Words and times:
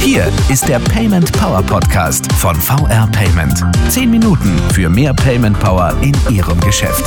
Hier 0.00 0.26
ist 0.50 0.66
der 0.66 0.78
Payment 0.78 1.30
Power 1.32 1.62
Podcast 1.62 2.32
von 2.32 2.56
VR 2.56 3.06
Payment. 3.12 3.62
Zehn 3.90 4.10
Minuten 4.10 4.56
für 4.72 4.88
mehr 4.88 5.12
Payment 5.12 5.60
Power 5.60 5.94
in 6.00 6.14
Ihrem 6.34 6.58
Geschäft. 6.62 7.04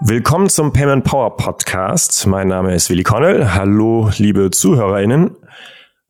Willkommen 0.00 0.48
zum 0.48 0.72
Payment 0.72 1.04
Power 1.04 1.36
Podcast. 1.36 2.26
Mein 2.26 2.48
Name 2.48 2.74
ist 2.74 2.88
Willi 2.88 3.02
Connell. 3.02 3.52
Hallo, 3.52 4.08
liebe 4.16 4.50
ZuhörerInnen. 4.50 5.36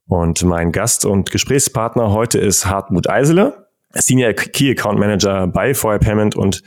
Und 0.06 0.44
mein 0.44 0.70
Gast 0.70 1.04
und 1.04 1.32
Gesprächspartner 1.32 2.12
heute 2.12 2.38
ist 2.38 2.66
Hartmut 2.66 3.10
Eisele, 3.10 3.66
Senior 3.94 4.32
Key 4.34 4.70
Account 4.70 5.00
Manager 5.00 5.48
bei 5.48 5.74
VR 5.74 5.98
Payment 5.98 6.36
und 6.36 6.62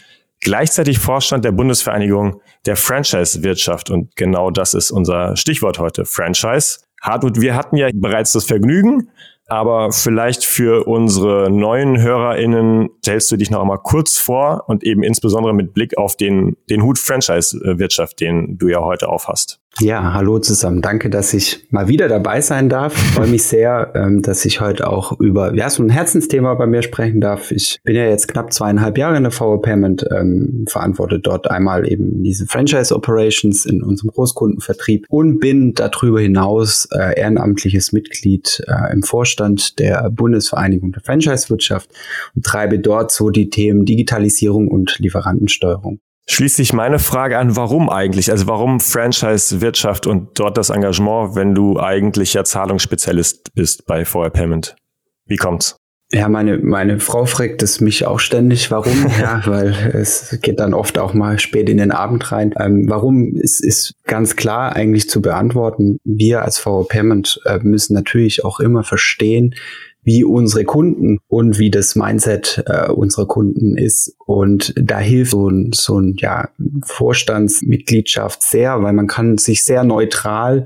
gleichzeitig 0.46 1.00
Vorstand 1.00 1.43
der 1.43 1.52
Bundesvereinigung 1.52 2.39
der 2.68 2.75
Franchise-Wirtschaft. 2.75 3.89
Und 3.89 4.15
genau 4.15 4.51
das 4.51 4.75
ist 4.75 4.92
unser 4.92 5.36
Stichwort 5.36 5.79
heute, 5.79 6.06
Franchise. 6.06 6.82
Hartmut, 7.01 7.42
wir 7.42 7.56
hatten 7.56 7.78
ja 7.78 7.89
bereits 7.93 8.32
das 8.32 8.46
Vergnügen, 8.46 9.10
aber 9.47 9.92
vielleicht 9.92 10.46
für 10.46 10.87
unsere 10.87 11.50
neuen 11.50 12.00
HörerInnen 12.00 12.89
stellst 13.04 13.32
du 13.32 13.37
dich 13.37 13.50
noch 13.50 13.61
einmal 13.61 13.79
kurz 13.79 14.18
vor 14.18 14.64
und 14.68 14.84
eben 14.84 15.01
insbesondere 15.01 15.54
mit 15.54 15.73
Blick 15.73 15.97
auf 15.97 16.15
den, 16.15 16.56
den 16.70 16.84
Hut 16.84 17.00
Franchise-Wirtschaft, 17.00 18.20
den 18.20 18.59
du 18.59 18.68
ja 18.68 18.82
heute 18.82 19.09
aufhast. 19.09 19.59
Ja, 19.82 20.14
hallo 20.14 20.39
zusammen. 20.39 20.82
Danke, 20.82 21.10
dass 21.10 21.34
ich 21.34 21.68
mal 21.70 21.89
wieder 21.89 22.07
dabei 22.07 22.39
sein 22.39 22.70
darf. 22.70 22.96
Ich 22.96 23.11
freue 23.14 23.28
mich 23.28 23.43
sehr, 23.43 23.92
ähm, 23.93 24.21
dass 24.21 24.46
ich 24.46 24.61
heute 24.61 24.88
auch 24.88 25.20
über 25.20 25.54
ja, 25.54 25.70
so 25.70 25.84
ein 25.84 25.89
Herzensthema 25.89 26.54
bei 26.54 26.65
mir 26.65 26.82
sprechen 26.82 27.20
darf. 27.20 27.51
Ich 27.51 27.79
bin 27.84 27.96
ja 27.96 28.06
jetzt 28.06 28.29
knapp 28.29 28.54
zweieinhalb 28.54 28.98
Jahre 28.98 29.18
in 29.18 29.24
der 29.24 29.34
VW 29.34 29.61
Payment, 29.61 30.06
ähm, 30.15 30.64
verantworte 30.70 31.20
dort 31.20 31.51
einmal 31.51 31.92
eben 31.92 32.23
diese 32.23 32.45
Franchise 32.45 32.95
Operations 32.95 33.66
in 33.66 33.84
unserem 33.84 34.11
Großkundenvertrieb 34.11 35.08
und 35.09 35.39
bin 35.39 35.73
darüber 35.73 36.22
hinaus 36.22 36.88
äh, 36.94 37.20
ehrenamtliches 37.20 37.92
Mitglied 37.92 38.64
äh, 38.68 38.94
im 38.94 39.03
Vorstand 39.03 39.78
der 39.80 40.09
Bundesvereinigung 40.09 40.94
der 40.94 41.02
Franchise-Wirtschaft 41.03 41.90
und 42.34 42.46
treibe 42.46 42.80
dort 42.80 43.12
so 43.12 43.30
die 43.30 43.50
Themen 43.50 43.84
Digitalisierung 43.84 44.70
und 44.70 45.00
Lieferantensteuerung 45.00 46.00
schließt 46.28 46.56
sich 46.56 46.73
meine 46.73 47.00
Frage 47.00 47.38
an, 47.38 47.56
warum 47.56 47.90
eigentlich? 47.90 48.31
Also 48.31 48.48
warum 48.48 48.80
Franchise-Wirtschaft 48.80 50.08
und 50.08 50.40
dort 50.40 50.58
das 50.58 50.70
Engagement, 50.70 51.36
wenn 51.36 51.54
du 51.54 51.80
eigentlich 51.80 52.34
ja 52.34 52.44
Zahlungsspezialist 52.44 53.54
bist 53.54 53.86
bei 53.86 54.06
VR 54.06 54.30
Payment? 54.30 54.76
Wie 55.26 55.38
kommt's? 55.38 55.78
Ja, 56.12 56.30
meine, 56.30 56.59
meine 56.59 57.00
Frau 57.00 57.26
fragt 57.26 57.64
es 57.64 57.81
mich 57.81 58.06
auch 58.06 58.20
ständig, 58.20 58.70
warum, 58.70 59.08
ja, 59.20 59.42
weil 59.46 59.73
es 59.94 60.38
geht 60.42 60.59
dann 60.59 60.73
oft 60.73 61.00
auch 61.00 61.14
mal 61.14 61.40
spät 61.40 61.68
in 61.68 61.78
den 61.78 61.92
Abend 61.92 62.31
rein. 62.31 62.53
Ähm, 62.59 62.86
warum 62.88 63.36
ist, 63.36 63.64
ist 63.64 63.96
ganz 64.03 64.36
klar 64.36 64.76
eigentlich 64.76 65.09
zu 65.09 65.22
beantworten. 65.22 65.98
Wir 66.03 66.44
als 66.44 66.59
VR 66.59 66.86
Payment 66.88 67.42
äh, 67.46 67.59
müssen 67.64 67.94
natürlich 67.96 68.46
auch 68.46 68.59
immer 68.59 68.84
verstehen, 68.84 69.56
wie 70.06 70.23
unsere 70.23 70.64
Kunden 70.64 71.17
und 71.28 71.59
wie 71.59 71.72
das 71.72 71.95
Mindset 71.95 72.64
äh, 72.67 72.89
unserer 72.89 73.28
Kunden 73.28 73.75
ist. 73.78 74.16
Und 74.25 74.73
da 74.78 75.00
hilft 75.00 75.31
so 75.31 75.50
ein, 75.50 75.72
so 75.73 76.00
ein 76.00 76.16
ja, 76.17 76.50
Vorstandsmitgliedschaft 76.84 78.42
sehr, 78.44 78.81
weil 78.81 78.94
man 78.94 79.08
kann 79.08 79.38
sich 79.38 79.66
sehr 79.66 79.84
neutral 79.84 80.66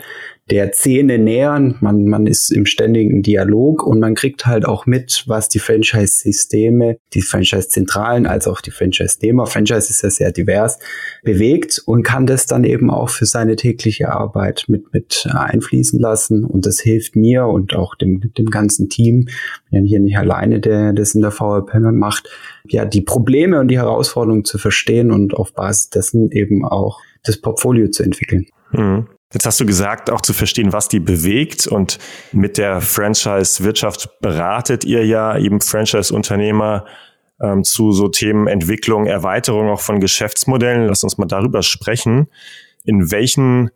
der 0.49 0.73
Szene 0.73 1.19
nähern. 1.19 1.77
Man, 1.79 2.05
man 2.05 2.27
ist 2.27 2.51
im 2.51 2.65
ständigen 2.65 3.21
Dialog 3.21 3.83
und 3.83 3.99
man 3.99 4.15
kriegt 4.15 4.45
halt 4.45 4.65
auch 4.65 4.85
mit, 4.85 5.23
was 5.27 5.49
die 5.49 5.59
Franchise-Systeme, 5.59 6.97
die 7.13 7.21
Franchise-Zentralen 7.21 8.25
als 8.25 8.47
auch 8.47 8.61
die 8.61 8.71
Franchise-Nehmer, 8.71 9.45
Franchise 9.45 9.89
ist 9.89 10.01
ja 10.01 10.09
sehr 10.09 10.31
divers, 10.31 10.79
bewegt 11.23 11.81
und 11.85 12.03
kann 12.03 12.25
das 12.25 12.45
dann 12.45 12.63
eben 12.63 12.89
auch 12.89 13.09
für 13.09 13.25
seine 13.25 13.55
tägliche 13.55 14.11
Arbeit 14.11 14.65
mit, 14.67 14.93
mit 14.93 15.27
einfließen 15.31 15.99
lassen. 15.99 16.43
Und 16.43 16.65
das 16.65 16.79
hilft 16.79 17.15
mir 17.15 17.45
und 17.45 17.75
auch 17.75 17.95
dem, 17.95 18.33
dem 18.37 18.47
ganzen 18.47 18.89
Team, 18.89 19.27
wenn 19.71 19.85
hier 19.85 19.99
nicht 19.99 20.17
alleine, 20.17 20.59
der 20.59 20.93
das 20.93 21.13
in 21.15 21.21
der 21.21 21.31
VRP 21.31 21.79
macht, 21.91 22.29
ja, 22.67 22.85
die 22.85 23.01
Probleme 23.01 23.59
und 23.59 23.67
die 23.69 23.77
Herausforderungen 23.77 24.45
zu 24.45 24.57
verstehen 24.57 25.11
und 25.11 25.33
auf 25.33 25.53
Basis 25.53 25.89
dessen 25.89 26.31
eben 26.31 26.65
auch 26.65 26.99
das 27.23 27.39
Portfolio 27.39 27.89
zu 27.89 28.03
entwickeln. 28.03 28.47
Mhm. 28.71 29.07
Jetzt 29.31 29.45
hast 29.45 29.59
du 29.59 29.65
gesagt, 29.65 30.09
auch 30.09 30.21
zu 30.21 30.33
verstehen, 30.33 30.73
was 30.73 30.87
die 30.87 30.99
bewegt. 30.99 31.67
Und 31.67 31.99
mit 32.31 32.57
der 32.57 32.81
Franchise-Wirtschaft 32.81 34.19
beratet 34.21 34.83
ihr 34.85 35.05
ja 35.05 35.37
eben 35.37 35.61
Franchise-Unternehmer 35.61 36.85
ähm, 37.39 37.63
zu 37.63 37.91
so 37.91 38.07
Themen 38.07 38.47
Entwicklung, 38.47 39.05
Erweiterung 39.05 39.69
auch 39.69 39.81
von 39.81 39.99
Geschäftsmodellen. 39.99 40.87
Lass 40.87 41.03
uns 41.03 41.17
mal 41.17 41.27
darüber 41.27 41.61
sprechen. 41.61 42.27
In 42.83 43.11
welchen 43.11 43.69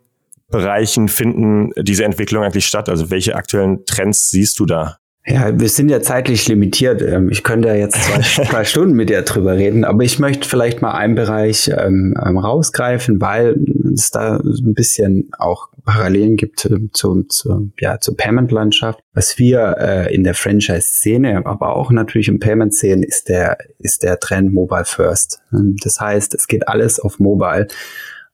Bereichen 0.48 1.08
finden 1.08 1.70
diese 1.76 2.04
Entwicklungen 2.04 2.44
eigentlich 2.44 2.66
statt? 2.66 2.88
Also 2.88 3.10
welche 3.10 3.36
aktuellen 3.36 3.86
Trends 3.86 4.30
siehst 4.30 4.58
du 4.58 4.66
da? 4.66 4.98
Ja, 5.26 5.58
wir 5.58 5.70
sind 5.70 5.88
ja 5.88 6.02
zeitlich 6.02 6.46
limitiert. 6.48 7.00
Ähm, 7.00 7.30
ich 7.30 7.42
könnte 7.42 7.68
ja 7.68 7.74
jetzt 7.74 8.02
zwei, 8.02 8.20
zwei 8.44 8.64
Stunden 8.64 8.94
mit 8.94 9.08
dir 9.08 9.22
drüber 9.22 9.56
reden, 9.56 9.84
aber 9.84 10.02
ich 10.02 10.18
möchte 10.18 10.46
vielleicht 10.46 10.82
mal 10.82 10.92
einen 10.92 11.14
Bereich 11.14 11.70
ähm, 11.74 12.14
ähm, 12.22 12.36
rausgreifen, 12.36 13.20
weil 13.22 13.56
es 13.94 14.10
da 14.10 14.36
ein 14.36 14.74
bisschen 14.74 15.30
auch 15.38 15.68
Parallelen 15.86 16.36
gibt 16.36 16.66
äh, 16.66 16.90
zu, 16.92 17.22
zu, 17.22 17.72
ja, 17.80 17.98
zur 18.00 18.16
Payment-Landschaft. 18.18 19.00
Was 19.14 19.38
wir 19.38 19.76
äh, 19.78 20.14
in 20.14 20.24
der 20.24 20.34
Franchise-Szene, 20.34 21.46
aber 21.46 21.74
auch 21.74 21.90
natürlich 21.90 22.28
im 22.28 22.38
Payment 22.38 22.74
sehen, 22.74 23.02
ist 23.02 23.30
der, 23.30 23.56
ist 23.78 24.02
der 24.02 24.20
Trend 24.20 24.52
Mobile 24.52 24.84
First. 24.84 25.40
Das 25.50 26.00
heißt, 26.00 26.34
es 26.34 26.48
geht 26.48 26.68
alles 26.68 27.00
auf 27.00 27.18
Mobile. 27.18 27.68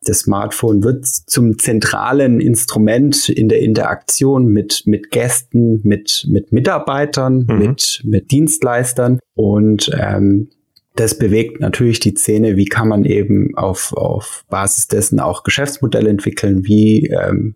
Das 0.02 0.20
Smartphone 0.20 0.82
wird 0.82 1.06
zum 1.06 1.58
zentralen 1.58 2.40
Instrument 2.40 3.28
in 3.28 3.48
der 3.48 3.60
Interaktion 3.60 4.46
mit, 4.46 4.82
mit 4.86 5.10
Gästen, 5.10 5.80
mit, 5.84 6.26
mit 6.28 6.52
Mitarbeitern, 6.52 7.46
mhm. 7.46 7.58
mit, 7.58 8.00
mit 8.04 8.30
Dienstleistern. 8.30 9.18
Und 9.34 9.90
ähm, 9.98 10.48
das 10.96 11.18
bewegt 11.18 11.60
natürlich 11.60 12.00
die 12.00 12.14
Szene. 12.14 12.56
Wie 12.56 12.64
kann 12.64 12.88
man 12.88 13.04
eben 13.04 13.56
auf, 13.56 13.92
auf 13.92 14.44
Basis 14.48 14.88
dessen 14.88 15.20
auch 15.20 15.44
Geschäftsmodelle 15.44 16.10
entwickeln? 16.10 16.66
Wie 16.66 17.06
ähm, 17.06 17.54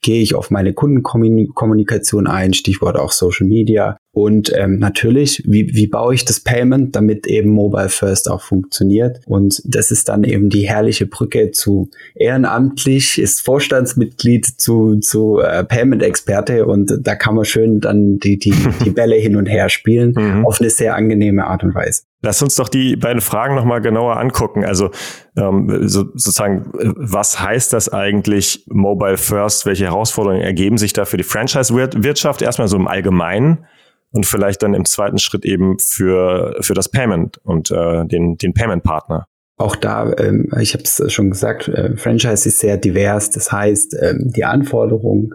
gehe 0.00 0.20
ich 0.22 0.34
auf 0.34 0.50
meine 0.50 0.72
Kundenkommunikation 0.72 2.26
ein? 2.26 2.54
Stichwort 2.54 2.96
auch 2.96 3.12
Social 3.12 3.46
Media. 3.46 3.96
Und 4.14 4.52
ähm, 4.54 4.78
natürlich, 4.78 5.42
wie, 5.46 5.74
wie 5.74 5.86
baue 5.86 6.14
ich 6.14 6.26
das 6.26 6.38
Payment, 6.38 6.94
damit 6.94 7.26
eben 7.26 7.48
Mobile 7.48 7.88
First 7.88 8.30
auch 8.30 8.42
funktioniert? 8.42 9.20
Und 9.26 9.62
das 9.64 9.90
ist 9.90 10.10
dann 10.10 10.22
eben 10.24 10.50
die 10.50 10.68
herrliche 10.68 11.06
Brücke 11.06 11.50
zu 11.50 11.88
ehrenamtlich, 12.14 13.18
ist 13.18 13.40
Vorstandsmitglied 13.40 14.44
zu, 14.44 14.96
zu 15.00 15.40
äh, 15.40 15.64
Payment-Experte 15.64 16.66
und 16.66 16.92
da 17.00 17.14
kann 17.14 17.34
man 17.34 17.46
schön 17.46 17.80
dann 17.80 18.18
die, 18.18 18.38
die, 18.38 18.54
die 18.84 18.90
Bälle 19.02 19.16
hin 19.16 19.34
und 19.34 19.46
her 19.46 19.70
spielen 19.70 20.12
mhm. 20.14 20.44
auf 20.44 20.60
eine 20.60 20.68
sehr 20.68 20.94
angenehme 20.94 21.46
Art 21.46 21.64
und 21.64 21.74
Weise. 21.74 22.02
Lass 22.20 22.42
uns 22.42 22.54
doch 22.54 22.68
die 22.68 22.96
beiden 22.96 23.22
Fragen 23.22 23.54
nochmal 23.54 23.80
genauer 23.80 24.18
angucken. 24.18 24.64
Also 24.64 24.90
ähm, 25.36 25.88
so, 25.88 26.04
sozusagen, 26.12 26.70
was 26.72 27.40
heißt 27.40 27.72
das 27.72 27.88
eigentlich 27.88 28.64
Mobile 28.68 29.16
First? 29.16 29.64
Welche 29.64 29.86
Herausforderungen 29.86 30.42
ergeben 30.42 30.76
sich 30.76 30.92
da 30.92 31.06
für 31.06 31.16
die 31.16 31.24
Franchise-Wirtschaft? 31.24 32.42
Erstmal 32.42 32.68
so 32.68 32.76
im 32.76 32.86
Allgemeinen 32.86 33.64
und 34.12 34.26
vielleicht 34.26 34.62
dann 34.62 34.74
im 34.74 34.84
zweiten 34.84 35.18
Schritt 35.18 35.44
eben 35.44 35.78
für, 35.78 36.56
für 36.60 36.74
das 36.74 36.88
Payment 36.88 37.38
und 37.44 37.70
äh, 37.70 38.06
den, 38.06 38.36
den 38.36 38.54
Payment-Partner. 38.54 39.26
Auch 39.56 39.76
da, 39.76 40.12
ähm, 40.18 40.50
ich 40.60 40.74
habe 40.74 40.84
es 40.84 41.02
schon 41.12 41.30
gesagt, 41.30 41.68
äh, 41.68 41.96
Franchise 41.96 42.48
ist 42.48 42.58
sehr 42.58 42.76
divers. 42.76 43.30
Das 43.30 43.52
heißt, 43.52 43.96
ähm, 44.00 44.32
die 44.34 44.44
Anforderungen 44.44 45.34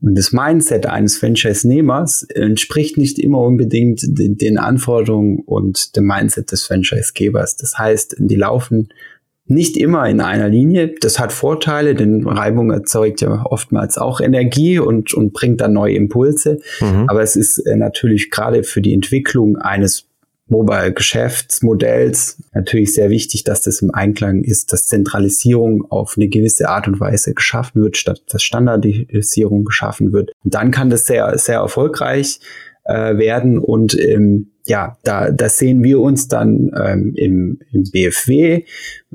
und 0.00 0.16
das 0.16 0.32
Mindset 0.32 0.86
eines 0.86 1.18
Franchise-Nehmers 1.18 2.24
entspricht 2.34 2.96
nicht 2.98 3.18
immer 3.18 3.40
unbedingt 3.40 4.00
den, 4.04 4.36
den 4.36 4.58
Anforderungen 4.58 5.40
und 5.40 5.96
dem 5.96 6.04
Mindset 6.04 6.52
des 6.52 6.64
Franchise-Gebers. 6.64 7.56
Das 7.56 7.78
heißt, 7.78 8.16
die 8.18 8.36
laufen 8.36 8.90
nicht 9.50 9.76
immer 9.76 10.08
in 10.08 10.20
einer 10.20 10.48
Linie. 10.48 10.94
Das 11.00 11.18
hat 11.18 11.32
Vorteile, 11.32 11.94
denn 11.94 12.26
Reibung 12.26 12.70
erzeugt 12.70 13.20
ja 13.20 13.44
oftmals 13.44 13.98
auch 13.98 14.20
Energie 14.20 14.78
und, 14.78 15.14
und 15.14 15.32
bringt 15.32 15.60
dann 15.60 15.72
neue 15.72 15.94
Impulse. 15.94 16.60
Mhm. 16.80 17.06
Aber 17.08 17.22
es 17.22 17.36
ist 17.36 17.58
äh, 17.58 17.76
natürlich 17.76 18.30
gerade 18.30 18.62
für 18.62 18.82
die 18.82 18.94
Entwicklung 18.94 19.56
eines 19.56 20.08
Mobile-Geschäftsmodells 20.48 22.42
natürlich 22.54 22.94
sehr 22.94 23.10
wichtig, 23.10 23.44
dass 23.44 23.62
das 23.62 23.82
im 23.82 23.92
Einklang 23.92 24.42
ist, 24.42 24.72
dass 24.72 24.86
Zentralisierung 24.86 25.84
auf 25.90 26.14
eine 26.16 26.28
gewisse 26.28 26.68
Art 26.68 26.88
und 26.88 27.00
Weise 27.00 27.34
geschaffen 27.34 27.82
wird, 27.82 27.96
statt 27.96 28.22
dass 28.30 28.42
Standardisierung 28.42 29.64
geschaffen 29.64 30.12
wird. 30.12 30.30
Und 30.44 30.54
dann 30.54 30.70
kann 30.70 30.90
das 30.90 31.06
sehr, 31.06 31.36
sehr 31.38 31.58
erfolgreich 31.58 32.40
äh, 32.84 33.18
werden 33.18 33.58
und 33.58 33.98
ähm, 34.00 34.52
ja, 34.68 34.98
da, 35.02 35.30
da 35.30 35.48
sehen 35.48 35.82
wir 35.82 35.98
uns 36.00 36.28
dann 36.28 36.70
ähm, 36.78 37.14
im, 37.16 37.58
im 37.72 37.84
BFW, 37.90 38.64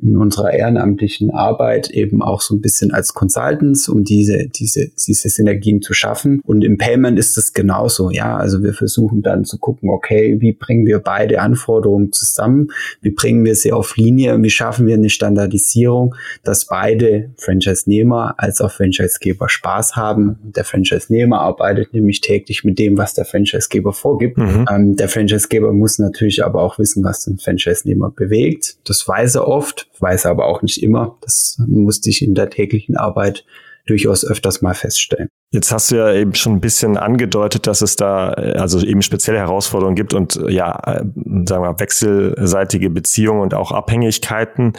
in 0.03 0.17
unserer 0.17 0.53
ehrenamtlichen 0.53 1.31
Arbeit 1.31 1.89
eben 1.89 2.21
auch 2.21 2.41
so 2.41 2.55
ein 2.55 2.61
bisschen 2.61 2.91
als 2.91 3.13
Consultants, 3.13 3.87
um 3.87 4.03
diese, 4.03 4.47
diese, 4.47 4.89
diese 5.07 5.29
Synergien 5.29 5.81
zu 5.81 5.93
schaffen. 5.93 6.41
Und 6.45 6.63
im 6.63 6.77
Payment 6.77 7.17
ist 7.17 7.37
es 7.37 7.53
genauso, 7.53 8.09
ja. 8.11 8.35
Also 8.35 8.63
wir 8.63 8.73
versuchen 8.73 9.21
dann 9.21 9.45
zu 9.45 9.57
gucken, 9.57 9.89
okay, 9.89 10.37
wie 10.39 10.53
bringen 10.53 10.85
wir 10.85 10.99
beide 10.99 11.41
Anforderungen 11.41 12.11
zusammen? 12.11 12.67
Wie 13.01 13.11
bringen 13.11 13.45
wir 13.45 13.55
sie 13.55 13.71
auf 13.71 13.95
Linie? 13.95 14.41
Wie 14.41 14.49
schaffen 14.49 14.87
wir 14.87 14.95
eine 14.95 15.09
Standardisierung, 15.09 16.15
dass 16.43 16.65
beide 16.65 17.31
Franchise-Nehmer 17.37 18.35
als 18.37 18.61
auch 18.61 18.71
Franchise-Geber 18.71 19.49
Spaß 19.49 19.95
haben? 19.95 20.37
Der 20.43 20.65
Franchise-Nehmer 20.65 21.39
arbeitet 21.39 21.93
nämlich 21.93 22.21
täglich 22.21 22.63
mit 22.63 22.77
dem, 22.79 22.97
was 22.97 23.13
der 23.13 23.25
Franchise-Geber 23.25 23.93
vorgibt. 23.93 24.37
Mhm. 24.37 24.65
Ähm, 24.69 24.95
der 24.95 25.07
Franchise-Geber 25.07 25.71
muss 25.71 25.99
natürlich 25.99 26.43
aber 26.43 26.61
auch 26.61 26.77
wissen, 26.79 27.03
was 27.03 27.23
den 27.23 27.37
Franchise-Nehmer 27.37 28.11
bewegt. 28.11 28.77
Das 28.85 29.07
weiß 29.07 29.35
er 29.35 29.47
oft, 29.47 29.87
weiß 30.03 30.25
er 30.25 30.31
aber 30.31 30.45
auch 30.45 30.61
nicht 30.61 30.83
immer. 30.83 31.17
Das 31.21 31.57
musste 31.67 32.09
ich 32.09 32.21
in 32.21 32.35
der 32.35 32.49
täglichen 32.49 32.95
Arbeit 32.97 33.45
durchaus 33.85 34.25
öfters 34.25 34.61
mal 34.61 34.75
feststellen. 34.75 35.29
Jetzt 35.51 35.71
hast 35.71 35.91
du 35.91 35.95
ja 35.95 36.13
eben 36.13 36.33
schon 36.35 36.53
ein 36.53 36.61
bisschen 36.61 36.97
angedeutet, 36.97 37.67
dass 37.67 37.81
es 37.81 37.95
da 37.95 38.29
also 38.29 38.79
eben 38.85 39.01
spezielle 39.01 39.39
Herausforderungen 39.39 39.95
gibt 39.95 40.13
und 40.13 40.39
ja, 40.47 40.79
sagen 40.83 41.45
wir 41.47 41.59
mal, 41.59 41.79
wechselseitige 41.79 42.89
Beziehungen 42.89 43.41
und 43.41 43.53
auch 43.53 43.71
Abhängigkeiten. 43.71 44.73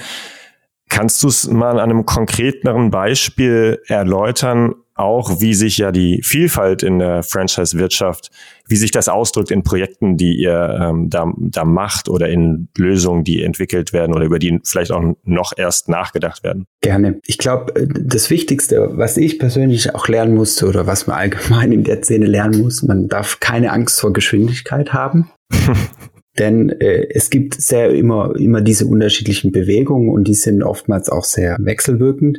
Kannst 0.89 1.23
du 1.23 1.29
es 1.29 1.49
mal 1.51 1.79
an 1.79 1.91
einem 1.91 2.07
konkreteren 2.07 2.91
Beispiel 2.91 3.81
erläutern, 3.87 4.75
auch 4.95 5.41
wie 5.41 5.55
sich 5.55 5.79
ja 5.79 5.93
die 5.93 6.21
Vielfalt 6.23 6.83
in 6.83 6.99
der 6.99 7.23
Franchise-Wirtschaft, 7.23 8.31
wie 8.69 8.77
sich 8.77 8.91
das 8.91 9.09
ausdrückt 9.09 9.51
in 9.51 9.63
Projekten, 9.63 10.17
die 10.17 10.37
ihr 10.37 10.79
ähm, 10.81 11.11
da, 11.11 11.33
da 11.37 11.65
macht 11.65 12.09
oder 12.09 12.29
in 12.29 12.69
Lösungen, 12.79 13.25
die 13.25 13.43
entwickelt 13.43 13.93
werden 13.93 14.15
oder 14.15 14.25
über 14.25 14.39
die 14.39 14.61
vielleicht 14.65 14.93
auch 14.93 15.03
noch 15.25 15.53
erst 15.57 15.89
nachgedacht 15.89 16.45
werden? 16.45 16.67
Gerne. 16.81 17.21
Ich 17.27 17.39
glaube, 17.39 17.89
das 17.89 18.31
Wichtigste, 18.31 18.91
was 18.93 19.17
ich 19.17 19.39
persönlich 19.39 19.95
auch 19.95 20.09
lernen 20.09 20.35
musste 20.35 20.67
oder 20.67 20.87
was 20.87 21.07
man 21.07 21.17
allgemein 21.17 21.73
in 21.73 21.85
der 21.85 22.03
Szene 22.03 22.27
lernen 22.27 22.61
muss, 22.63 22.83
man 22.83 23.09
darf 23.09 23.41
keine 23.41 23.73
Angst 23.73 24.01
vor 24.01 24.13
Geschwindigkeit 24.13 24.93
haben. 24.93 25.31
Denn 26.39 26.69
äh, 26.69 27.07
es 27.11 27.31
gibt 27.31 27.55
sehr 27.55 27.91
immer, 27.91 28.35
immer 28.37 28.61
diese 28.61 28.87
unterschiedlichen 28.87 29.53
Bewegungen 29.53 30.09
und 30.11 30.27
die 30.27 30.35
sind 30.35 30.63
oftmals 30.65 31.09
auch 31.09 31.25
sehr 31.25 31.57
wechselwirkend. 31.61 32.39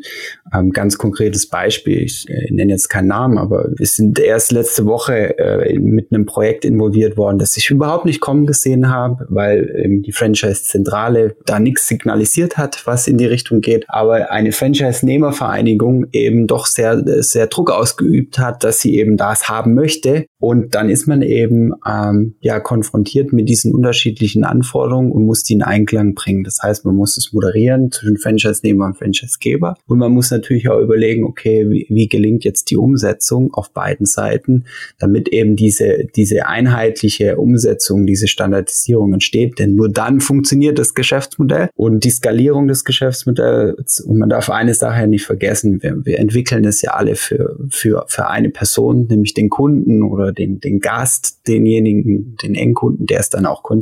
Ähm, 0.53 0.71
ganz 0.71 0.97
konkretes 0.97 1.47
Beispiel, 1.47 2.01
ich 2.01 2.29
äh, 2.29 2.51
nenne 2.51 2.73
jetzt 2.73 2.89
keinen 2.89 3.07
Namen, 3.07 3.37
aber 3.37 3.69
wir 3.75 3.85
sind 3.85 4.19
erst 4.19 4.51
letzte 4.51 4.85
Woche 4.85 5.37
äh, 5.37 5.79
mit 5.79 6.11
einem 6.11 6.25
Projekt 6.25 6.65
involviert 6.65 7.15
worden, 7.15 7.39
das 7.39 7.55
ich 7.55 7.69
überhaupt 7.69 8.05
nicht 8.05 8.19
kommen 8.19 8.45
gesehen 8.45 8.89
habe, 8.89 9.25
weil 9.29 9.73
ähm, 9.83 10.01
die 10.01 10.11
Franchise-Zentrale 10.11 11.35
da 11.45 11.59
nichts 11.59 11.87
signalisiert 11.87 12.57
hat, 12.57 12.85
was 12.85 13.07
in 13.07 13.17
die 13.17 13.25
Richtung 13.25 13.61
geht. 13.61 13.85
Aber 13.87 14.29
eine 14.31 14.51
Franchise-Nehmervereinigung 14.51 16.07
eben 16.11 16.47
doch 16.47 16.65
sehr, 16.65 17.01
sehr 17.23 17.47
Druck 17.47 17.71
ausgeübt 17.71 18.39
hat, 18.39 18.65
dass 18.65 18.81
sie 18.81 18.95
eben 18.95 19.15
das 19.15 19.47
haben 19.47 19.73
möchte. 19.73 20.25
Und 20.37 20.75
dann 20.75 20.89
ist 20.89 21.07
man 21.07 21.21
eben 21.21 21.73
ähm, 21.87 22.35
ja 22.41 22.59
konfrontiert 22.59 23.31
mit 23.31 23.47
diesen 23.47 23.71
unterschiedlichen 23.85 24.43
Anforderungen 24.43 25.11
und 25.11 25.25
muss 25.25 25.43
die 25.43 25.53
in 25.53 25.61
Einklang 25.61 26.15
bringen. 26.15 26.43
Das 26.43 26.59
heißt, 26.63 26.85
man 26.85 26.95
muss 26.95 27.17
es 27.17 27.33
moderieren 27.33 27.91
zwischen 27.91 28.17
Franchise-Nehmer 28.17 28.87
und 28.87 28.97
Franchise-Geber. 28.97 29.75
Und 29.85 29.99
man 29.99 30.11
muss 30.11 30.31
natürlich 30.31 30.69
auch 30.69 30.79
überlegen, 30.79 31.23
okay, 31.23 31.69
wie, 31.69 31.85
wie 31.89 32.07
gelingt 32.07 32.43
jetzt 32.43 32.71
die 32.71 32.77
Umsetzung 32.77 33.53
auf 33.53 33.71
beiden 33.71 34.07
Seiten, 34.07 34.65
damit 34.97 35.27
eben 35.27 35.55
diese, 35.55 36.07
diese 36.15 36.47
einheitliche 36.47 37.37
Umsetzung, 37.37 38.07
diese 38.07 38.27
Standardisierung 38.27 39.13
entsteht. 39.13 39.59
Denn 39.59 39.75
nur 39.75 39.89
dann 39.89 40.19
funktioniert 40.19 40.79
das 40.79 40.95
Geschäftsmodell 40.95 41.69
und 41.75 42.03
die 42.03 42.09
Skalierung 42.09 42.67
des 42.67 42.85
Geschäftsmodells. 42.85 43.99
Und 43.99 44.17
man 44.17 44.29
darf 44.29 44.49
eine 44.49 44.73
Sache 44.73 45.07
nicht 45.07 45.25
vergessen. 45.25 45.83
Wir, 45.83 46.03
wir 46.03 46.17
entwickeln 46.17 46.65
es 46.65 46.81
ja 46.81 46.91
alle 46.91 47.15
für, 47.15 47.55
für, 47.69 48.05
für 48.07 48.29
eine 48.29 48.49
Person, 48.49 49.05
nämlich 49.07 49.35
den 49.35 49.49
Kunden 49.49 50.01
oder 50.01 50.31
den, 50.31 50.59
den 50.59 50.79
Gast, 50.79 51.47
denjenigen, 51.47 52.35
den 52.41 52.55
Endkunden, 52.55 53.05
der 53.05 53.19
es 53.19 53.29
dann 53.29 53.45
auch 53.45 53.61
konsumiert. 53.61 53.74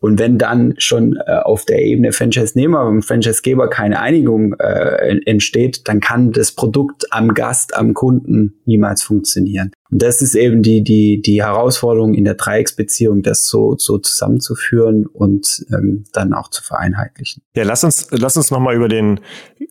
Und 0.00 0.18
wenn 0.18 0.38
dann 0.38 0.74
schon 0.78 1.16
äh, 1.26 1.36
auf 1.36 1.64
der 1.64 1.82
Ebene 1.82 2.12
Franchise-Nehmer 2.12 2.86
und 2.86 3.02
Franchise-Geber 3.02 3.68
keine 3.68 4.00
Einigung 4.00 4.54
äh, 4.54 5.18
entsteht, 5.26 5.88
dann 5.88 6.00
kann 6.00 6.32
das 6.32 6.52
Produkt 6.52 7.06
am 7.10 7.34
Gast, 7.34 7.76
am 7.76 7.94
Kunden 7.94 8.60
niemals 8.64 9.02
funktionieren. 9.02 9.72
Und 9.90 10.02
das 10.02 10.22
ist 10.22 10.34
eben 10.34 10.62
die, 10.62 10.82
die, 10.82 11.20
die 11.20 11.42
Herausforderung 11.42 12.14
in 12.14 12.24
der 12.24 12.34
Dreiecksbeziehung, 12.34 13.22
das 13.22 13.46
so, 13.46 13.76
so 13.76 13.98
zusammenzuführen 13.98 15.06
und 15.06 15.66
ähm, 15.72 16.04
dann 16.12 16.32
auch 16.32 16.48
zu 16.48 16.62
vereinheitlichen. 16.62 17.42
Ja, 17.54 17.64
lass 17.64 17.82
uns, 17.82 18.08
lass 18.10 18.36
uns 18.36 18.50
nochmal 18.50 18.76
über 18.76 18.88
den 18.88 19.20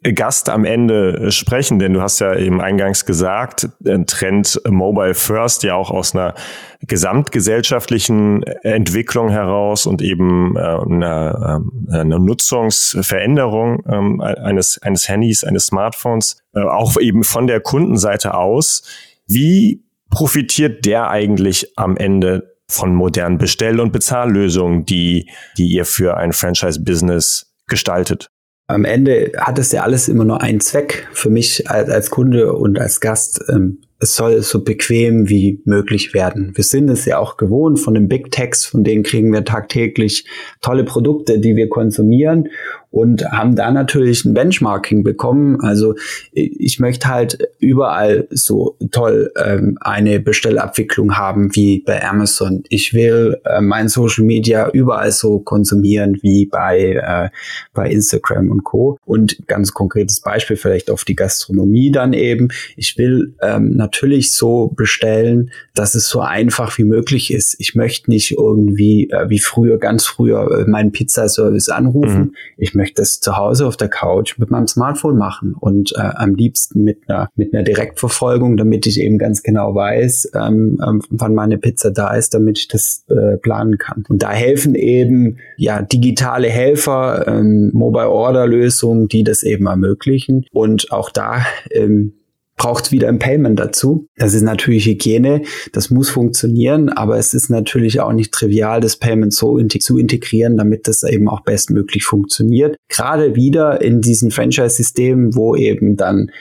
Gast 0.03 0.49
am 0.49 0.65
Ende 0.65 1.31
sprechen, 1.31 1.79
denn 1.79 1.93
du 1.93 2.01
hast 2.01 2.19
ja 2.19 2.35
eben 2.35 2.61
eingangs 2.61 3.05
gesagt, 3.05 3.69
Trend 4.07 4.61
Mobile 4.67 5.13
First 5.13 5.63
ja 5.63 5.75
auch 5.75 5.91
aus 5.91 6.13
einer 6.13 6.35
gesamtgesellschaftlichen 6.81 8.43
Entwicklung 8.43 9.29
heraus 9.29 9.85
und 9.85 10.01
eben 10.01 10.55
äh, 10.55 10.59
einer, 10.59 11.61
äh, 11.89 11.97
einer 11.97 12.19
Nutzungsveränderung 12.19 13.83
äh, 13.85 14.39
eines, 14.39 14.81
eines 14.81 15.09
Handys, 15.09 15.43
eines 15.43 15.67
Smartphones, 15.67 16.41
äh, 16.53 16.61
auch 16.61 16.97
eben 16.97 17.23
von 17.23 17.47
der 17.47 17.59
Kundenseite 17.59 18.33
aus. 18.35 18.83
Wie 19.27 19.83
profitiert 20.09 20.85
der 20.85 21.09
eigentlich 21.09 21.73
am 21.77 21.97
Ende 21.97 22.55
von 22.67 22.93
modernen 22.93 23.37
Bestell- 23.37 23.79
und 23.79 23.91
Bezahllösungen, 23.91 24.85
die, 24.85 25.29
die 25.57 25.67
ihr 25.67 25.85
für 25.85 26.17
ein 26.17 26.33
Franchise-Business 26.33 27.51
gestaltet? 27.67 28.29
Am 28.67 28.85
Ende 28.85 29.31
hat 29.37 29.57
es 29.57 29.71
ja 29.71 29.81
alles 29.81 30.07
immer 30.07 30.25
nur 30.25 30.41
einen 30.41 30.59
Zweck 30.59 31.07
für 31.11 31.31
mich 31.31 31.69
als, 31.69 31.89
als 31.89 32.11
Kunde 32.11 32.53
und 32.53 32.79
als 32.79 32.99
Gast. 32.99 33.43
Ähm, 33.49 33.81
es 33.99 34.15
soll 34.15 34.41
so 34.43 34.63
bequem 34.63 35.27
wie 35.27 35.61
möglich 35.65 36.13
werden. 36.13 36.51
Wir 36.55 36.63
sind 36.63 36.89
es 36.89 37.05
ja 37.05 37.17
auch 37.17 37.35
gewohnt 37.35 37.79
von 37.79 37.95
den 37.95 38.07
Big 38.07 38.31
Techs, 38.31 38.65
von 38.65 38.83
denen 38.83 39.03
kriegen 39.03 39.33
wir 39.33 39.43
tagtäglich 39.43 40.25
tolle 40.61 40.85
Produkte, 40.85 41.39
die 41.39 41.55
wir 41.55 41.67
konsumieren 41.67 42.47
und 42.91 43.23
haben 43.31 43.55
da 43.55 43.71
natürlich 43.71 44.25
ein 44.25 44.33
Benchmarking 44.33 45.03
bekommen. 45.03 45.61
Also 45.61 45.95
ich 46.31 46.79
möchte 46.79 47.07
halt 47.07 47.37
überall 47.59 48.27
so 48.31 48.77
toll 48.91 49.31
ähm, 49.37 49.77
eine 49.81 50.19
Bestellabwicklung 50.19 51.15
haben 51.15 51.55
wie 51.55 51.83
bei 51.85 52.03
Amazon. 52.03 52.63
Ich 52.69 52.93
will 52.93 53.39
äh, 53.45 53.61
mein 53.61 53.89
Social 53.89 54.25
Media 54.25 54.69
überall 54.71 55.11
so 55.11 55.39
konsumieren 55.39 56.17
wie 56.21 56.47
bei, 56.47 56.93
äh, 56.95 57.29
bei 57.73 57.89
Instagram 57.89 58.49
und 58.49 58.63
Co. 58.63 58.97
Und 59.05 59.47
ganz 59.47 59.73
konkretes 59.73 60.21
Beispiel 60.21 60.57
vielleicht 60.57 60.89
auf 60.89 61.05
die 61.05 61.15
Gastronomie 61.15 61.91
dann 61.91 62.13
eben. 62.13 62.49
Ich 62.75 62.97
will 62.97 63.35
ähm, 63.41 63.75
natürlich 63.75 64.33
so 64.33 64.67
bestellen, 64.75 65.51
dass 65.75 65.95
es 65.95 66.09
so 66.09 66.21
einfach 66.21 66.77
wie 66.77 66.83
möglich 66.83 67.31
ist. 67.31 67.55
Ich 67.59 67.75
möchte 67.75 68.09
nicht 68.09 68.31
irgendwie 68.31 69.09
äh, 69.11 69.29
wie 69.29 69.39
früher, 69.39 69.77
ganz 69.77 70.07
früher, 70.07 70.59
äh, 70.59 70.69
meinen 70.69 70.91
Pizzaservice 70.91 71.69
anrufen. 71.69 72.19
Mhm. 72.19 72.35
Ich 72.57 72.73
möchte 72.79 73.01
das 73.01 73.19
zu 73.19 73.35
Hause 73.37 73.67
auf 73.67 73.77
der 73.77 73.89
Couch 73.89 74.39
mit 74.39 74.49
meinem 74.49 74.67
Smartphone 74.67 75.17
machen 75.17 75.53
und 75.59 75.91
äh, 75.95 75.99
am 75.99 76.33
liebsten 76.33 76.83
mit 76.83 77.07
einer, 77.07 77.29
mit 77.35 77.53
einer 77.53 77.63
Direktverfolgung, 77.63 78.55
damit 78.55 78.87
ich 78.87 78.99
eben 79.01 79.17
ganz 79.17 79.43
genau 79.43 79.75
weiß, 79.75 80.31
ähm, 80.33 80.79
ähm, 80.85 81.01
wann 81.09 81.35
meine 81.35 81.57
Pizza 81.57 81.91
da 81.91 82.15
ist, 82.15 82.33
damit 82.33 82.57
ich 82.57 82.67
das 82.69 83.03
äh, 83.09 83.37
planen 83.37 83.77
kann. 83.77 84.05
Und 84.07 84.23
da 84.23 84.31
helfen 84.31 84.75
eben 84.75 85.37
ja 85.57 85.81
digitale 85.81 86.47
Helfer, 86.47 87.27
ähm, 87.27 87.71
Mobile 87.73 88.09
Order 88.09 88.47
Lösungen, 88.47 89.09
die 89.09 89.23
das 89.23 89.43
eben 89.43 89.67
ermöglichen. 89.67 90.45
Und 90.51 90.91
auch 90.91 91.09
da 91.09 91.45
ähm, 91.71 92.13
braucht 92.59 92.85
es 92.85 92.91
wieder 92.91 93.07
ein 93.07 93.17
Payment 93.17 93.57
dazu. 93.57 94.07
Das 94.17 94.35
ist 94.35 94.43
natürlich 94.43 94.85
Hygiene, 94.85 95.41
das 95.71 95.89
muss 95.89 96.09
funktionieren, 96.09 96.89
aber 96.89 97.17
es 97.17 97.33
ist 97.33 97.49
natürlich 97.49 98.01
auch 98.01 98.11
nicht 98.11 98.33
trivial, 98.33 98.81
das 98.81 98.97
Payment 98.97 99.33
so 99.33 99.57
zu 99.63 99.97
integrieren, 99.97 100.57
damit 100.57 100.87
das 100.87 101.01
eben 101.03 101.29
auch 101.29 101.41
bestmöglich 101.41 102.03
funktioniert. 102.03 102.75
Gerade 102.89 103.35
wieder 103.35 103.81
in 103.81 104.01
diesen 104.01 104.29
Franchise-Systemen, 104.29 105.35
wo 105.35 105.55
eben 105.55 105.95
dann 105.95 106.31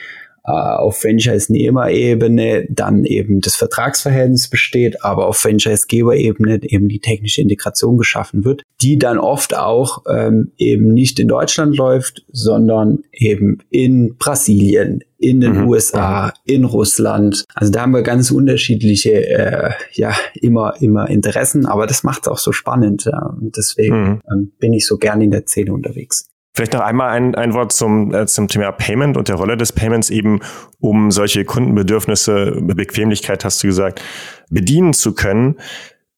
auf 0.43 1.01
Franchise-Nehmer-Ebene 1.01 2.67
dann 2.69 3.05
eben 3.05 3.41
das 3.41 3.55
Vertragsverhältnis 3.55 4.49
besteht, 4.49 5.03
aber 5.03 5.27
auf 5.27 5.37
Franchise-Geber-Ebene 5.37 6.59
eben 6.63 6.87
die 6.87 6.99
technische 6.99 7.41
Integration 7.41 7.97
geschaffen 7.97 8.45
wird, 8.45 8.63
die 8.81 8.97
dann 8.97 9.17
oft 9.17 9.55
auch 9.55 10.03
ähm, 10.09 10.51
eben 10.57 10.93
nicht 10.93 11.19
in 11.19 11.27
Deutschland 11.27 11.75
läuft, 11.75 12.25
sondern 12.31 12.99
eben 13.11 13.59
in 13.69 14.15
Brasilien, 14.17 15.03
in 15.17 15.41
den 15.41 15.61
mhm. 15.61 15.67
USA, 15.67 16.33
in 16.45 16.63
Russland. 16.63 17.43
Also 17.53 17.71
da 17.71 17.81
haben 17.81 17.91
wir 17.91 18.03
ganz 18.03 18.31
unterschiedliche, 18.31 19.27
äh, 19.27 19.71
ja, 19.91 20.15
immer, 20.35 20.75
immer 20.79 21.09
Interessen, 21.09 21.65
aber 21.65 21.87
das 21.87 22.03
macht 22.03 22.23
es 22.23 22.27
auch 22.29 22.37
so 22.37 22.51
spannend. 22.51 23.05
Ja. 23.05 23.35
Und 23.39 23.57
deswegen 23.57 24.01
mhm. 24.01 24.21
ähm, 24.31 24.51
bin 24.59 24.73
ich 24.73 24.87
so 24.87 24.97
gerne 24.97 25.25
in 25.25 25.31
der 25.31 25.45
Szene 25.45 25.73
unterwegs. 25.73 26.29
Vielleicht 26.59 26.73
noch 26.73 26.81
einmal 26.81 27.11
ein, 27.11 27.35
ein 27.35 27.53
Wort 27.53 27.71
zum, 27.71 28.13
äh, 28.13 28.27
zum 28.27 28.49
Thema 28.49 28.73
Payment 28.73 29.15
und 29.15 29.29
der 29.29 29.35
Rolle 29.35 29.55
des 29.55 29.71
Payments 29.71 30.09
eben, 30.09 30.41
um 30.81 31.09
solche 31.09 31.45
Kundenbedürfnisse, 31.45 32.57
Bequemlichkeit 32.59 33.45
hast 33.45 33.63
du 33.63 33.67
gesagt, 33.67 34.01
bedienen 34.49 34.93
zu 34.93 35.15
können. 35.15 35.55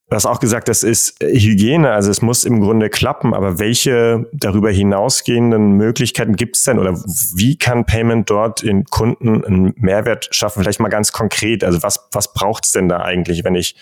Du 0.10 0.16
hast 0.16 0.26
auch 0.26 0.40
gesagt, 0.40 0.68
das 0.68 0.82
ist 0.82 1.20
Hygiene, 1.22 1.92
also 1.92 2.10
es 2.10 2.24
muss 2.24 2.44
im 2.44 2.60
Grunde 2.60 2.90
klappen, 2.90 3.36
aber 3.36 3.60
welche 3.60 4.32
darüber 4.34 4.72
hinausgehenden 4.72 5.74
Möglichkeiten 5.74 6.36
gibt 6.36 6.58
es 6.58 6.64
denn 6.64 6.80
oder 6.80 6.94
wie 7.36 7.60
kann 7.60 7.86
Payment 7.86 8.28
dort 8.28 8.64
in 8.64 8.86
Kunden 8.86 9.46
einen 9.46 9.76
Mehrwert 9.78 10.30
schaffen? 10.32 10.64
Vielleicht 10.64 10.80
mal 10.80 10.90
ganz 10.90 11.12
konkret, 11.12 11.64
also 11.64 11.84
was, 11.84 12.10
was 12.14 12.34
braucht 12.34 12.66
es 12.66 12.72
denn 12.72 12.90
da 12.90 13.02
eigentlich, 13.02 13.44
wenn 13.44 13.54
ich 13.54 13.76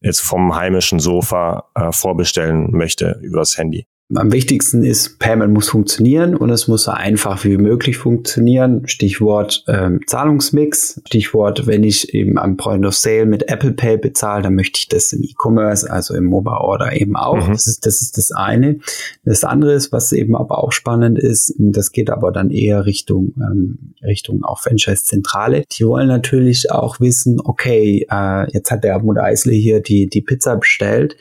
jetzt 0.00 0.22
vom 0.22 0.56
heimischen 0.56 1.00
Sofa 1.00 1.68
äh, 1.74 1.92
vorbestellen 1.92 2.70
möchte 2.70 3.20
übers 3.20 3.58
Handy? 3.58 3.86
Am 4.14 4.32
wichtigsten 4.32 4.84
ist, 4.84 5.18
Payment 5.18 5.52
muss 5.52 5.68
funktionieren 5.68 6.34
und 6.34 6.48
es 6.48 6.66
muss 6.66 6.84
so 6.84 6.92
einfach 6.92 7.44
wie 7.44 7.58
möglich 7.58 7.98
funktionieren. 7.98 8.88
Stichwort 8.88 9.64
ähm, 9.68 10.00
Zahlungsmix. 10.06 11.02
Stichwort, 11.06 11.66
wenn 11.66 11.84
ich 11.84 12.14
eben 12.14 12.38
am 12.38 12.56
Point 12.56 12.86
of 12.86 12.94
Sale 12.94 13.26
mit 13.26 13.50
Apple 13.50 13.72
Pay 13.72 13.98
bezahle, 13.98 14.42
dann 14.42 14.54
möchte 14.54 14.78
ich 14.78 14.88
das 14.88 15.12
im 15.12 15.22
E-Commerce, 15.22 15.90
also 15.90 16.14
im 16.14 16.24
Mobile 16.24 16.56
Order 16.56 16.98
eben 16.98 17.16
auch. 17.16 17.48
Mhm. 17.48 17.52
Das, 17.52 17.66
ist, 17.66 17.84
das 17.84 18.00
ist 18.00 18.16
das 18.16 18.32
eine. 18.32 18.78
Das 19.24 19.44
andere 19.44 19.74
ist, 19.74 19.92
was 19.92 20.12
eben 20.12 20.34
aber 20.34 20.64
auch 20.64 20.72
spannend 20.72 21.18
ist, 21.18 21.54
das 21.58 21.92
geht 21.92 22.08
aber 22.08 22.32
dann 22.32 22.50
eher 22.50 22.86
Richtung, 22.86 23.34
ähm, 23.36 23.92
Richtung 24.02 24.42
auch 24.42 24.60
Franchise-Zentrale. 24.60 25.64
Die 25.78 25.84
wollen 25.84 26.08
natürlich 26.08 26.72
auch 26.72 26.98
wissen, 26.98 27.40
okay, 27.44 28.06
äh, 28.10 28.50
jetzt 28.52 28.70
hat 28.70 28.84
der 28.84 28.94
Abmut 28.94 29.18
Eisle 29.18 29.52
hier 29.52 29.80
die, 29.80 30.06
die 30.08 30.22
Pizza 30.22 30.56
bestellt 30.56 31.16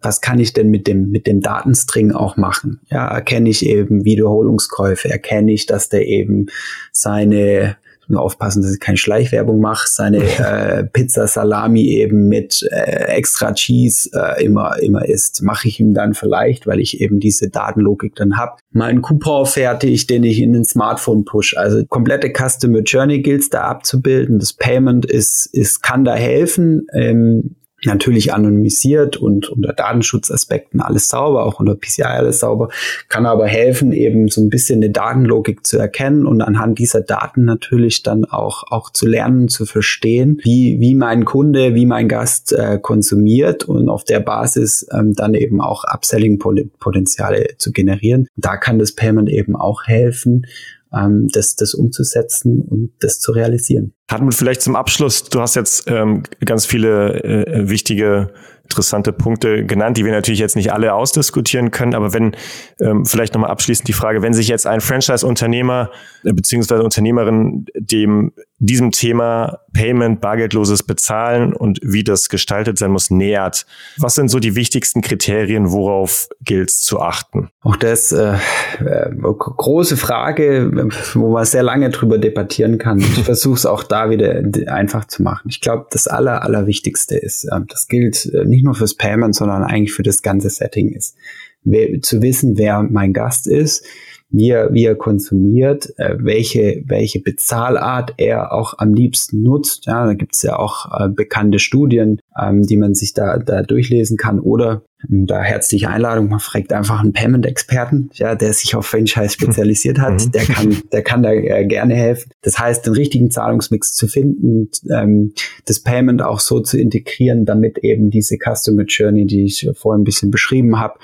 was 0.00 0.20
kann 0.20 0.38
ich 0.38 0.52
denn 0.52 0.70
mit 0.70 0.86
dem, 0.86 1.10
mit 1.10 1.26
dem 1.26 1.40
Datenstring 1.40 2.12
auch 2.12 2.36
machen? 2.36 2.80
Ja, 2.90 3.08
erkenne 3.08 3.48
ich 3.48 3.66
eben 3.66 4.04
Wiederholungskäufe, 4.04 5.10
erkenne 5.10 5.52
ich, 5.52 5.66
dass 5.66 5.88
der 5.88 6.06
eben 6.06 6.46
seine, 6.92 7.76
nur 8.06 8.22
aufpassen, 8.22 8.62
dass 8.62 8.72
ich 8.72 8.80
keine 8.80 8.96
Schleichwerbung 8.96 9.60
mache, 9.60 9.86
seine 9.88 10.18
äh, 10.38 10.84
Pizza 10.84 11.26
Salami 11.26 11.88
eben 11.88 12.28
mit 12.28 12.62
äh, 12.70 13.16
extra 13.16 13.52
Cheese 13.52 14.10
äh, 14.14 14.44
immer, 14.44 14.78
immer 14.80 15.04
isst. 15.06 15.42
Mache 15.42 15.68
ich 15.68 15.80
ihm 15.80 15.94
dann 15.94 16.14
vielleicht, 16.14 16.66
weil 16.66 16.80
ich 16.80 17.00
eben 17.00 17.18
diese 17.18 17.50
Datenlogik 17.50 18.14
dann 18.14 18.36
habe, 18.36 18.58
meinen 18.70 19.02
Coupon 19.02 19.46
fertig, 19.46 20.06
den 20.06 20.22
ich 20.22 20.40
in 20.40 20.52
den 20.52 20.64
Smartphone 20.64 21.24
push. 21.24 21.56
Also 21.56 21.84
komplette 21.86 22.32
Customer 22.32 22.80
Journey 22.80 23.20
gilt 23.20 23.52
da 23.52 23.62
abzubilden. 23.62 24.38
Das 24.38 24.52
Payment 24.52 25.06
ist, 25.06 25.46
ist 25.52 25.82
kann 25.82 26.04
da 26.04 26.14
helfen. 26.14 26.86
Ähm, 26.94 27.56
natürlich 27.84 28.32
anonymisiert 28.32 29.16
und 29.16 29.48
unter 29.48 29.72
Datenschutzaspekten 29.72 30.80
alles 30.80 31.08
sauber, 31.08 31.44
auch 31.44 31.60
unter 31.60 31.76
PCI 31.76 32.02
alles 32.02 32.40
sauber, 32.40 32.70
kann 33.08 33.26
aber 33.26 33.46
helfen, 33.46 33.92
eben 33.92 34.28
so 34.28 34.40
ein 34.40 34.48
bisschen 34.48 34.82
eine 34.82 34.90
Datenlogik 34.90 35.66
zu 35.66 35.78
erkennen 35.78 36.26
und 36.26 36.42
anhand 36.42 36.78
dieser 36.78 37.00
Daten 37.00 37.44
natürlich 37.44 38.02
dann 38.02 38.24
auch, 38.24 38.64
auch 38.70 38.90
zu 38.90 39.06
lernen, 39.06 39.48
zu 39.48 39.64
verstehen, 39.64 40.40
wie, 40.42 40.80
wie 40.80 40.94
mein 40.94 41.24
Kunde, 41.24 41.74
wie 41.74 41.86
mein 41.86 42.08
Gast 42.08 42.52
äh, 42.52 42.78
konsumiert 42.80 43.64
und 43.64 43.88
auf 43.88 44.04
der 44.04 44.20
Basis 44.20 44.86
ähm, 44.92 45.14
dann 45.14 45.34
eben 45.34 45.60
auch 45.60 45.84
Upselling-Potenziale 45.84 47.56
zu 47.58 47.72
generieren. 47.72 48.28
Da 48.36 48.56
kann 48.56 48.78
das 48.78 48.92
Payment 48.92 49.28
eben 49.28 49.54
auch 49.54 49.84
helfen, 49.86 50.46
ähm, 50.94 51.28
das, 51.32 51.56
das 51.56 51.74
umzusetzen 51.74 52.62
und 52.62 52.92
das 53.00 53.20
zu 53.20 53.32
realisieren. 53.32 53.94
Hartmut, 54.10 54.34
vielleicht 54.34 54.62
zum 54.62 54.76
Abschluss, 54.76 55.24
du 55.24 55.40
hast 55.40 55.54
jetzt 55.54 55.84
ähm, 55.88 56.22
ganz 56.44 56.64
viele 56.66 57.22
äh, 57.22 57.68
wichtige 57.68 58.32
interessante 58.64 59.14
Punkte 59.14 59.64
genannt, 59.64 59.96
die 59.96 60.04
wir 60.04 60.12
natürlich 60.12 60.40
jetzt 60.40 60.54
nicht 60.54 60.72
alle 60.72 60.92
ausdiskutieren 60.92 61.70
können, 61.70 61.94
aber 61.94 62.12
wenn 62.12 62.36
ähm, 62.80 63.06
vielleicht 63.06 63.32
nochmal 63.32 63.50
abschließend 63.50 63.88
die 63.88 63.94
Frage, 63.94 64.20
wenn 64.20 64.34
sich 64.34 64.46
jetzt 64.48 64.66
ein 64.66 64.82
Franchise-Unternehmer 64.82 65.90
äh, 66.24 66.34
beziehungsweise 66.34 66.82
Unternehmerin 66.82 67.64
dem 67.74 68.32
diesem 68.60 68.90
Thema 68.90 69.60
Payment, 69.72 70.20
bargeldloses 70.20 70.82
Bezahlen 70.82 71.52
und 71.52 71.78
wie 71.82 72.02
das 72.02 72.28
gestaltet 72.28 72.78
sein 72.78 72.90
muss, 72.90 73.10
nähert, 73.10 73.66
was 73.98 74.16
sind 74.16 74.28
so 74.30 74.40
die 74.40 74.56
wichtigsten 74.56 75.00
Kriterien, 75.00 75.70
worauf 75.70 76.28
gilt 76.40 76.70
es 76.70 76.82
zu 76.82 77.00
achten? 77.00 77.50
Auch 77.60 77.76
das 77.76 78.10
äh, 78.10 78.34
äh, 78.80 79.10
große 79.20 79.96
Frage, 79.96 80.70
wo 81.14 81.30
man 81.30 81.44
sehr 81.44 81.62
lange 81.62 81.90
drüber 81.90 82.18
debattieren 82.18 82.78
kann. 82.78 82.98
Ich 82.98 83.22
versuche 83.24 83.54
es 83.54 83.66
auch 83.66 83.84
da 83.84 84.10
wieder 84.10 84.42
einfach 84.66 85.06
zu 85.06 85.22
machen. 85.22 85.48
Ich 85.48 85.60
glaube, 85.60 85.86
das 85.90 86.08
Aller, 86.08 86.42
Allerwichtigste 86.42 87.16
ist, 87.16 87.44
äh, 87.44 87.60
das 87.68 87.86
gilt 87.86 88.26
äh, 88.26 88.44
nicht 88.44 88.64
nur 88.64 88.74
fürs 88.74 88.94
Payment, 88.94 89.36
sondern 89.36 89.62
eigentlich 89.62 89.92
für 89.92 90.02
das 90.02 90.22
ganze 90.22 90.50
Setting 90.50 90.90
ist, 90.90 91.14
wer, 91.62 92.00
zu 92.00 92.22
wissen, 92.22 92.58
wer 92.58 92.82
mein 92.82 93.12
Gast 93.12 93.46
ist, 93.46 93.84
wie 94.30 94.50
er, 94.50 94.72
wie 94.72 94.84
er 94.84 94.94
konsumiert, 94.94 95.92
äh, 95.98 96.16
welche, 96.18 96.82
welche 96.84 97.20
Bezahlart 97.20 98.14
er 98.18 98.52
auch 98.52 98.74
am 98.78 98.92
liebsten 98.92 99.42
nutzt. 99.42 99.86
Ja, 99.86 100.06
da 100.06 100.14
gibt's 100.14 100.42
ja 100.42 100.58
auch 100.58 101.00
äh, 101.00 101.08
bekannte 101.08 101.58
Studien, 101.58 102.20
ähm, 102.40 102.62
die 102.62 102.76
man 102.76 102.94
sich 102.94 103.14
da, 103.14 103.38
da 103.38 103.62
durchlesen 103.62 104.18
kann. 104.18 104.38
Oder 104.38 104.82
ähm, 105.10 105.26
da 105.26 105.40
herzliche 105.40 105.88
Einladung, 105.88 106.28
man 106.28 106.40
fragt 106.40 106.74
einfach 106.74 107.00
einen 107.00 107.14
Payment-Experten, 107.14 108.10
ja, 108.14 108.34
der 108.34 108.52
sich 108.52 108.74
auf 108.74 108.84
Franchise 108.84 109.30
spezialisiert 109.30 109.98
hat, 109.98 110.20
mhm. 110.26 110.32
der 110.32 110.44
kann, 110.44 110.76
der 110.92 111.02
kann 111.02 111.22
da 111.22 111.32
äh, 111.32 111.66
gerne 111.66 111.94
helfen. 111.94 112.30
Das 112.42 112.58
heißt, 112.58 112.84
den 112.84 112.92
richtigen 112.92 113.30
Zahlungsmix 113.30 113.94
zu 113.94 114.08
finden, 114.08 114.68
ähm, 114.90 115.32
das 115.64 115.80
Payment 115.80 116.20
auch 116.20 116.40
so 116.40 116.60
zu 116.60 116.78
integrieren, 116.78 117.46
damit 117.46 117.78
eben 117.78 118.10
diese 118.10 118.36
Customer 118.36 118.84
Journey, 118.84 119.26
die 119.26 119.44
ich 119.44 119.70
vorhin 119.74 120.02
ein 120.02 120.04
bisschen 120.04 120.30
beschrieben 120.30 120.78
habe, 120.78 120.98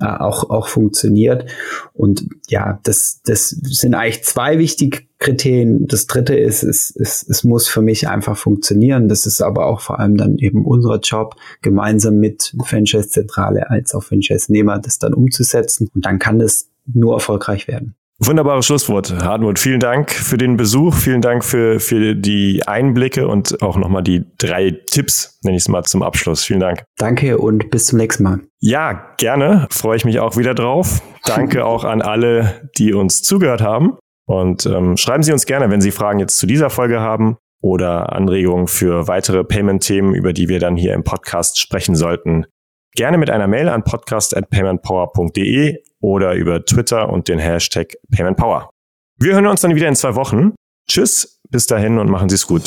äh, 0.00 0.06
auch, 0.06 0.50
auch 0.50 0.68
funktioniert. 0.68 1.48
Und 1.94 2.28
ja, 2.48 2.80
das, 2.82 3.20
das 3.24 3.48
sind 3.48 3.94
eigentlich 3.94 4.24
zwei 4.24 4.58
wichtige 4.58 5.00
Kriterien. 5.18 5.86
Das 5.86 6.06
dritte 6.06 6.34
ist, 6.36 6.62
es, 6.62 6.94
es, 6.94 7.26
es 7.26 7.44
muss 7.44 7.66
für 7.66 7.80
mich 7.80 8.08
einfach 8.08 8.36
funktionieren. 8.36 9.08
Das 9.08 9.24
ist 9.26 9.40
aber 9.40 9.66
auch 9.66 9.80
vor 9.80 9.98
allem 9.98 10.16
dann 10.16 10.36
eben 10.38 10.64
unser 10.66 10.98
Job, 10.98 11.36
gemeinsam 11.62 12.18
mit 12.18 12.54
Franchise-Zentrale 12.62 13.70
als 13.70 13.94
auch 13.94 14.02
Franchise-Nehmer 14.02 14.78
das 14.78 14.98
dann 14.98 15.14
umzusetzen. 15.14 15.88
Und 15.94 16.04
dann 16.04 16.18
kann 16.18 16.38
das 16.38 16.68
nur 16.86 17.14
erfolgreich 17.14 17.66
werden. 17.66 17.96
Wunderbares 18.18 18.64
Schlusswort, 18.64 19.12
Hartmut. 19.22 19.58
Vielen 19.58 19.78
Dank 19.78 20.10
für 20.10 20.38
den 20.38 20.56
Besuch, 20.56 20.94
vielen 20.94 21.20
Dank 21.20 21.44
für, 21.44 21.80
für 21.80 22.14
die 22.14 22.66
Einblicke 22.66 23.28
und 23.28 23.60
auch 23.62 23.76
nochmal 23.76 24.02
die 24.02 24.24
drei 24.38 24.70
Tipps, 24.70 25.38
nenne 25.42 25.58
ich 25.58 25.64
es 25.64 25.68
mal, 25.68 25.82
zum 25.84 26.02
Abschluss. 26.02 26.42
Vielen 26.42 26.60
Dank. 26.60 26.84
Danke 26.96 27.36
und 27.36 27.70
bis 27.70 27.86
zum 27.86 27.98
nächsten 27.98 28.22
Mal. 28.22 28.40
Ja, 28.58 29.12
gerne. 29.18 29.66
Freue 29.70 29.98
ich 29.98 30.06
mich 30.06 30.18
auch 30.18 30.38
wieder 30.38 30.54
drauf. 30.54 31.02
Danke 31.26 31.64
auch 31.66 31.84
an 31.84 32.00
alle, 32.00 32.70
die 32.78 32.94
uns 32.94 33.22
zugehört 33.22 33.60
haben. 33.60 33.98
Und 34.26 34.64
ähm, 34.64 34.96
schreiben 34.96 35.22
Sie 35.22 35.32
uns 35.32 35.44
gerne, 35.44 35.70
wenn 35.70 35.82
Sie 35.82 35.90
Fragen 35.90 36.18
jetzt 36.18 36.38
zu 36.38 36.46
dieser 36.46 36.70
Folge 36.70 37.00
haben 37.00 37.36
oder 37.60 38.14
Anregungen 38.14 38.66
für 38.66 39.08
weitere 39.08 39.44
Payment-Themen, 39.44 40.14
über 40.14 40.32
die 40.32 40.48
wir 40.48 40.58
dann 40.58 40.76
hier 40.76 40.94
im 40.94 41.04
Podcast 41.04 41.60
sprechen 41.60 41.94
sollten. 41.94 42.46
Gerne 42.94 43.18
mit 43.18 43.28
einer 43.28 43.46
Mail 43.46 43.68
an 43.68 43.84
podcast.paymentpower.de 43.84 45.82
oder 46.06 46.34
über 46.34 46.64
Twitter 46.64 47.08
und 47.08 47.26
den 47.26 47.40
Hashtag 47.40 47.94
PaymentPower. 48.14 48.70
Wir 49.18 49.34
hören 49.34 49.48
uns 49.48 49.62
dann 49.62 49.74
wieder 49.74 49.88
in 49.88 49.96
zwei 49.96 50.14
Wochen. 50.14 50.54
Tschüss, 50.88 51.40
bis 51.50 51.66
dahin 51.66 51.98
und 51.98 52.08
machen 52.08 52.28
Sie 52.28 52.36
es 52.36 52.46
gut. 52.46 52.62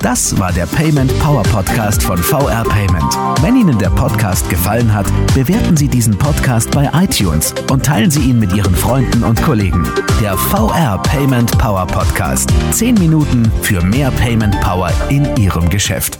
Das 0.00 0.38
war 0.38 0.52
der 0.52 0.66
Payment 0.66 1.16
Power 1.20 1.44
Podcast 1.44 2.02
von 2.02 2.18
VR 2.18 2.64
Payment. 2.64 3.14
Wenn 3.40 3.56
Ihnen 3.56 3.78
der 3.78 3.90
Podcast 3.90 4.50
gefallen 4.50 4.92
hat, 4.92 5.06
bewerten 5.32 5.76
Sie 5.76 5.86
diesen 5.86 6.18
Podcast 6.18 6.72
bei 6.72 6.90
iTunes 6.92 7.54
und 7.70 7.86
teilen 7.86 8.10
Sie 8.10 8.28
ihn 8.28 8.40
mit 8.40 8.52
Ihren 8.52 8.74
Freunden 8.74 9.22
und 9.22 9.40
Kollegen. 9.42 9.88
Der 10.20 10.36
VR 10.36 11.00
Payment 11.04 11.56
Power 11.58 11.86
Podcast. 11.86 12.52
Zehn 12.72 12.96
Minuten 12.96 13.50
für 13.62 13.80
mehr 13.80 14.10
Payment 14.10 14.60
Power 14.60 14.90
in 15.08 15.36
Ihrem 15.36 15.70
Geschäft. 15.70 16.18